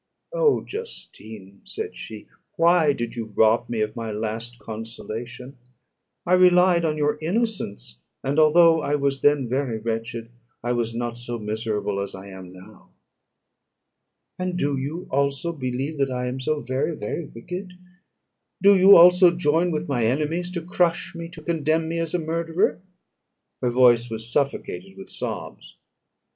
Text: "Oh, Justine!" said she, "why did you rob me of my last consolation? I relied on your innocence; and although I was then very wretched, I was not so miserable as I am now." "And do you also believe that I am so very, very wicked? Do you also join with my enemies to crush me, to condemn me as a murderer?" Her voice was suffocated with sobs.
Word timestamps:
"Oh, 0.33 0.61
Justine!" 0.63 1.61
said 1.63 1.95
she, 1.95 2.25
"why 2.55 2.91
did 2.91 3.15
you 3.15 3.25
rob 3.35 3.69
me 3.69 3.81
of 3.81 3.95
my 3.95 4.11
last 4.11 4.57
consolation? 4.57 5.57
I 6.25 6.33
relied 6.33 6.83
on 6.83 6.97
your 6.97 7.19
innocence; 7.21 7.99
and 8.23 8.39
although 8.39 8.81
I 8.81 8.95
was 8.95 9.21
then 9.21 9.47
very 9.47 9.77
wretched, 9.77 10.31
I 10.63 10.71
was 10.71 10.95
not 10.95 11.17
so 11.17 11.37
miserable 11.37 11.99
as 11.99 12.15
I 12.15 12.29
am 12.29 12.51
now." 12.51 12.89
"And 14.39 14.57
do 14.57 14.75
you 14.75 15.05
also 15.11 15.53
believe 15.53 15.99
that 15.99 16.09
I 16.09 16.25
am 16.25 16.41
so 16.41 16.61
very, 16.61 16.95
very 16.95 17.25
wicked? 17.25 17.73
Do 18.59 18.75
you 18.75 18.95
also 18.97 19.29
join 19.29 19.69
with 19.69 19.87
my 19.87 20.03
enemies 20.07 20.49
to 20.53 20.63
crush 20.65 21.13
me, 21.13 21.29
to 21.29 21.43
condemn 21.43 21.87
me 21.87 21.99
as 21.99 22.15
a 22.15 22.17
murderer?" 22.17 22.81
Her 23.61 23.69
voice 23.69 24.09
was 24.09 24.27
suffocated 24.27 24.97
with 24.97 25.11
sobs. 25.11 25.77